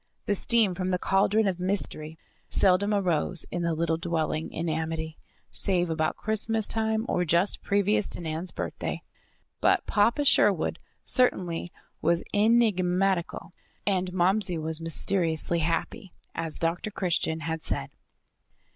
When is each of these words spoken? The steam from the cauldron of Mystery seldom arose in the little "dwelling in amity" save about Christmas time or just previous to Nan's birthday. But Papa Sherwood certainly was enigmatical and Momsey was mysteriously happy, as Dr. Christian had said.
The 0.25 0.33
steam 0.33 0.73
from 0.73 0.89
the 0.89 0.97
cauldron 0.97 1.47
of 1.47 1.59
Mystery 1.59 2.17
seldom 2.49 2.91
arose 2.91 3.45
in 3.51 3.61
the 3.61 3.75
little 3.75 3.97
"dwelling 3.97 4.51
in 4.51 4.67
amity" 4.67 5.19
save 5.51 5.91
about 5.91 6.17
Christmas 6.17 6.65
time 6.65 7.05
or 7.07 7.23
just 7.23 7.61
previous 7.61 8.07
to 8.09 8.19
Nan's 8.19 8.49
birthday. 8.49 9.03
But 9.59 9.85
Papa 9.85 10.25
Sherwood 10.25 10.79
certainly 11.03 11.71
was 12.01 12.23
enigmatical 12.33 13.51
and 13.85 14.11
Momsey 14.11 14.57
was 14.57 14.81
mysteriously 14.81 15.59
happy, 15.59 16.13
as 16.33 16.57
Dr. 16.57 16.89
Christian 16.89 17.41
had 17.41 17.61
said. 17.61 17.91